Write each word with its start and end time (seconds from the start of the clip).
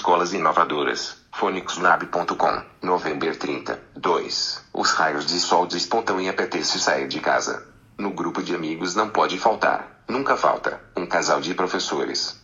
escolas 0.00 0.32
inovadoras. 0.32 1.18
PhonicsLab.com, 1.30 2.62
novembro 2.80 3.36
30, 3.36 3.78
2. 3.94 4.68
Os 4.72 4.92
raios 4.92 5.26
de 5.26 5.38
sol 5.38 5.66
despontam 5.66 6.18
e 6.18 6.26
apetece 6.26 6.80
sair 6.80 7.06
de 7.06 7.20
casa. 7.20 7.68
No 7.98 8.10
grupo 8.10 8.42
de 8.42 8.54
amigos 8.54 8.94
não 8.94 9.10
pode 9.10 9.38
faltar, 9.38 10.02
nunca 10.08 10.38
falta, 10.38 10.80
um 10.96 11.04
casal 11.04 11.38
de 11.42 11.52
professores. 11.52 12.40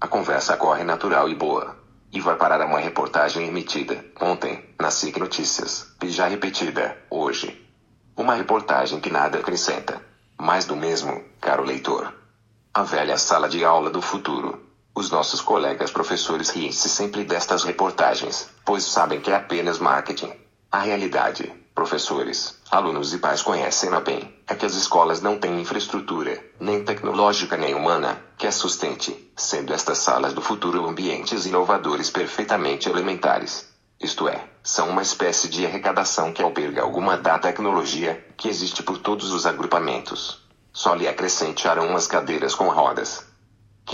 A 0.00 0.08
conversa 0.08 0.56
corre 0.56 0.82
natural 0.82 1.28
e 1.28 1.34
boa. 1.34 1.76
E 2.10 2.22
vai 2.22 2.36
parar 2.36 2.62
a 2.62 2.66
uma 2.66 2.80
reportagem 2.80 3.46
emitida 3.46 4.02
ontem, 4.18 4.64
na 4.80 4.90
SIC 4.90 5.18
Notícias, 5.18 5.94
e 6.02 6.08
já 6.08 6.26
repetida 6.26 6.96
hoje. 7.10 7.62
Uma 8.16 8.34
reportagem 8.34 8.98
que 8.98 9.10
nada 9.10 9.40
acrescenta. 9.40 10.00
Mais 10.40 10.64
do 10.64 10.74
mesmo, 10.74 11.22
caro 11.38 11.64
leitor. 11.64 12.14
A 12.72 12.82
velha 12.82 13.18
sala 13.18 13.46
de 13.46 13.62
aula 13.62 13.90
do 13.90 14.00
futuro. 14.00 14.64
Os 14.96 15.10
nossos 15.10 15.40
colegas 15.40 15.90
professores 15.90 16.50
riem-se 16.50 16.88
sempre 16.88 17.24
destas 17.24 17.64
reportagens, 17.64 18.48
pois 18.64 18.84
sabem 18.84 19.20
que 19.20 19.28
é 19.28 19.34
apenas 19.34 19.80
marketing. 19.80 20.32
A 20.70 20.78
realidade, 20.78 21.52
professores, 21.74 22.60
alunos 22.70 23.12
e 23.12 23.18
pais 23.18 23.42
conhecem-na 23.42 24.00
bem, 24.00 24.32
é 24.46 24.54
que 24.54 24.64
as 24.64 24.74
escolas 24.74 25.20
não 25.20 25.36
têm 25.36 25.60
infraestrutura, 25.60 26.40
nem 26.60 26.84
tecnológica 26.84 27.56
nem 27.56 27.74
humana, 27.74 28.22
que 28.38 28.46
as 28.46 28.54
sustente, 28.54 29.32
sendo 29.36 29.74
estas 29.74 29.98
salas 29.98 30.32
do 30.32 30.40
futuro 30.40 30.86
ambientes 30.86 31.44
inovadores 31.44 32.08
perfeitamente 32.08 32.88
elementares. 32.88 33.68
Isto 34.00 34.28
é, 34.28 34.44
são 34.62 34.90
uma 34.90 35.02
espécie 35.02 35.48
de 35.48 35.66
arrecadação 35.66 36.32
que 36.32 36.42
alberga 36.42 36.82
alguma 36.82 37.16
da 37.16 37.36
tecnologia, 37.36 38.24
que 38.36 38.48
existe 38.48 38.80
por 38.84 38.98
todos 38.98 39.32
os 39.32 39.44
agrupamentos. 39.44 40.40
Só 40.72 40.94
lhe 40.94 41.08
acrescentaram 41.08 41.88
umas 41.88 42.06
cadeiras 42.06 42.54
com 42.54 42.68
rodas, 42.68 43.33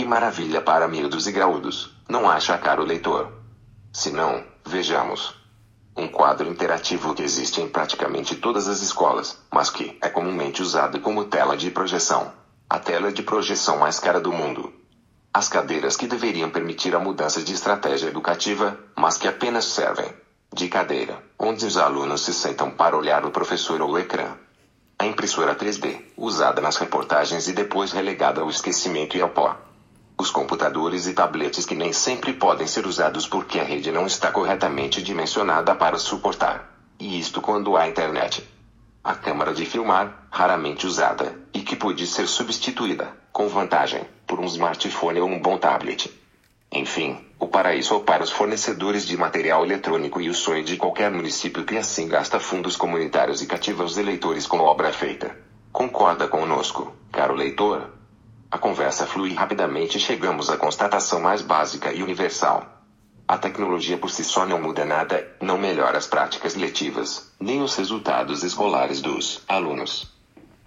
que 0.01 0.07
maravilha 0.07 0.59
para 0.63 0.87
miúdos 0.87 1.27
e 1.27 1.31
graúdos, 1.31 1.95
não 2.09 2.27
acha 2.27 2.57
caro 2.57 2.83
leitor? 2.83 3.31
Se 3.93 4.09
não, 4.09 4.43
vejamos. 4.65 5.35
Um 5.95 6.07
quadro 6.07 6.49
interativo 6.49 7.13
que 7.13 7.21
existe 7.21 7.61
em 7.61 7.69
praticamente 7.69 8.35
todas 8.35 8.67
as 8.67 8.81
escolas, 8.81 9.37
mas 9.53 9.69
que 9.69 9.95
é 10.01 10.09
comumente 10.09 10.59
usado 10.59 10.99
como 11.01 11.25
tela 11.25 11.55
de 11.55 11.69
projeção. 11.69 12.33
A 12.67 12.79
tela 12.79 13.11
de 13.11 13.21
projeção 13.21 13.77
mais 13.77 13.99
cara 13.99 14.19
do 14.19 14.31
mundo. 14.31 14.73
As 15.31 15.47
cadeiras 15.47 15.95
que 15.95 16.07
deveriam 16.07 16.49
permitir 16.49 16.95
a 16.95 16.99
mudança 16.99 17.43
de 17.43 17.53
estratégia 17.53 18.07
educativa, 18.07 18.75
mas 18.97 19.17
que 19.17 19.27
apenas 19.27 19.65
servem 19.65 20.11
de 20.51 20.67
cadeira, 20.67 21.21
onde 21.37 21.63
os 21.63 21.77
alunos 21.77 22.21
se 22.21 22.33
sentam 22.33 22.71
para 22.71 22.97
olhar 22.97 23.23
o 23.23 23.29
professor 23.29 23.79
ou 23.83 23.91
o 23.91 23.99
ecrã. 23.99 24.35
A 24.97 25.05
impressora 25.05 25.53
3D, 25.53 26.01
usada 26.17 26.59
nas 26.59 26.77
reportagens 26.77 27.47
e 27.47 27.53
depois 27.53 27.91
relegada 27.91 28.41
ao 28.41 28.49
esquecimento 28.49 29.15
e 29.15 29.21
ao 29.21 29.29
pó. 29.29 29.55
Os 30.21 30.29
computadores 30.29 31.07
e 31.07 31.13
tabletes 31.13 31.65
que 31.65 31.73
nem 31.73 31.91
sempre 31.91 32.31
podem 32.33 32.67
ser 32.67 32.85
usados 32.85 33.25
porque 33.25 33.59
a 33.59 33.63
rede 33.63 33.91
não 33.91 34.05
está 34.05 34.31
corretamente 34.31 35.01
dimensionada 35.01 35.73
para 35.73 35.97
suportar. 35.97 36.77
E 36.99 37.19
isto 37.19 37.41
quando 37.41 37.75
há 37.75 37.87
internet. 37.87 38.47
A 39.03 39.15
câmera 39.15 39.51
de 39.51 39.65
filmar, 39.65 40.27
raramente 40.29 40.85
usada, 40.85 41.35
e 41.51 41.61
que 41.61 41.75
pode 41.75 42.05
ser 42.05 42.27
substituída, 42.27 43.17
com 43.31 43.47
vantagem, 43.47 44.05
por 44.27 44.39
um 44.39 44.45
smartphone 44.45 45.19
ou 45.21 45.27
um 45.27 45.41
bom 45.41 45.57
tablet. 45.57 46.13
Enfim, 46.71 47.17
o 47.39 47.47
paraíso 47.47 47.99
para 48.01 48.23
os 48.23 48.29
fornecedores 48.29 49.07
de 49.07 49.17
material 49.17 49.65
eletrônico 49.65 50.21
e 50.21 50.29
o 50.29 50.35
sonho 50.35 50.63
de 50.63 50.77
qualquer 50.77 51.09
município 51.09 51.65
que 51.65 51.77
assim 51.77 52.07
gasta 52.07 52.39
fundos 52.39 52.77
comunitários 52.77 53.41
e 53.41 53.47
cativa 53.47 53.83
os 53.83 53.97
eleitores 53.97 54.45
com 54.45 54.59
obra 54.59 54.93
feita. 54.93 55.35
Concorda 55.71 56.27
conosco, 56.27 56.95
caro 57.11 57.33
leitor? 57.33 58.00
A 58.51 58.57
conversa 58.57 59.07
flui 59.07 59.33
rapidamente 59.33 59.97
e 59.97 60.01
chegamos 60.01 60.49
à 60.49 60.57
constatação 60.57 61.21
mais 61.21 61.41
básica 61.41 61.93
e 61.93 62.03
universal. 62.03 62.65
A 63.25 63.37
tecnologia 63.37 63.97
por 63.97 64.11
si 64.11 64.25
só 64.25 64.45
não 64.45 64.61
muda 64.61 64.83
nada, 64.83 65.25
não 65.39 65.57
melhora 65.57 65.97
as 65.97 66.05
práticas 66.05 66.55
letivas, 66.55 67.31
nem 67.39 67.61
os 67.61 67.75
resultados 67.75 68.43
escolares 68.43 68.99
dos 68.99 69.41
alunos. 69.47 70.11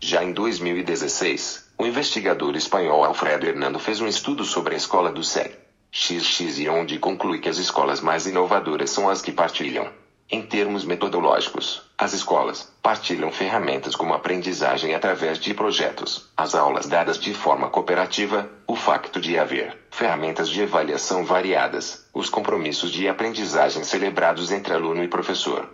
Já 0.01 0.25
em 0.25 0.33
2016, 0.33 1.73
o 1.77 1.85
investigador 1.85 2.57
espanhol 2.57 3.05
Alfredo 3.05 3.47
Hernando 3.47 3.79
fez 3.79 4.01
um 4.01 4.07
estudo 4.07 4.45
sobre 4.45 4.73
a 4.73 4.79
escola 4.79 5.13
do 5.13 5.23
SEG 5.23 5.55
XX 5.93 6.61
e 6.61 6.69
onde 6.71 6.99
conclui 6.99 7.39
que 7.39 7.51
as 7.51 7.59
escolas 7.59 8.01
mais 8.01 8.27
inovadoras 8.27 8.89
são 8.89 9.11
as 9.11 9.21
que 9.21 9.31
partilham 9.31 9.93
em 10.31 10.41
termos 10.41 10.85
metodológicos, 10.85 11.83
as 11.99 12.15
escolas 12.15 12.73
partilham 12.83 13.31
ferramentas 13.31 13.95
como 13.95 14.15
aprendizagem 14.15 14.95
através 14.95 15.39
de 15.39 15.53
projetos, 15.53 16.31
as 16.37 16.55
aulas 16.55 16.87
dadas 16.87 17.19
de 17.19 17.35
forma 17.35 17.69
cooperativa, 17.69 18.49
o 18.67 18.75
facto 18.75 19.21
de 19.21 19.39
haver 19.39 19.79
ferramentas 19.91 20.49
de 20.49 20.63
avaliação 20.63 21.25
variadas, 21.25 22.09
os 22.13 22.31
compromissos 22.31 22.91
de 22.91 23.07
aprendizagem 23.07 23.85
celebrados 23.85 24.51
entre 24.51 24.73
aluno 24.73 25.05
e 25.05 25.09
professor. 25.09 25.69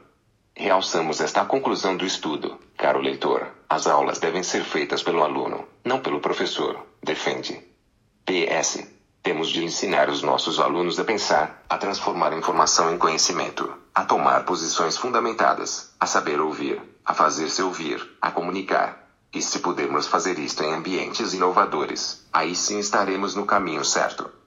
Realçamos 0.54 1.20
esta 1.20 1.44
conclusão 1.44 1.96
do 1.96 2.04
estudo, 2.04 2.58
caro 2.76 3.00
leitor. 3.00 3.46
As 3.68 3.86
aulas 3.86 4.18
devem 4.18 4.42
ser 4.42 4.62
feitas 4.64 5.02
pelo 5.02 5.22
aluno, 5.22 5.66
não 5.84 6.00
pelo 6.00 6.20
professor, 6.20 6.84
defende. 7.02 7.62
PS. 8.26 8.86
Temos 9.22 9.48
de 9.48 9.64
ensinar 9.64 10.08
os 10.08 10.22
nossos 10.22 10.58
alunos 10.58 10.98
a 10.98 11.04
pensar, 11.04 11.62
a 11.68 11.78
transformar 11.78 12.32
informação 12.36 12.92
em 12.92 12.98
conhecimento, 12.98 13.72
a 14.00 14.04
tomar 14.06 14.46
posições 14.46 14.96
fundamentadas, 14.96 15.90
a 16.00 16.06
saber 16.06 16.40
ouvir, 16.40 16.80
a 17.04 17.12
fazer-se 17.12 17.60
ouvir, 17.60 18.16
a 18.18 18.30
comunicar. 18.30 19.06
E 19.30 19.42
se 19.42 19.58
pudermos 19.58 20.06
fazer 20.06 20.38
isto 20.38 20.62
em 20.62 20.72
ambientes 20.72 21.34
inovadores, 21.34 22.26
aí 22.32 22.56
sim 22.56 22.78
estaremos 22.78 23.34
no 23.34 23.44
caminho 23.44 23.84
certo. 23.84 24.39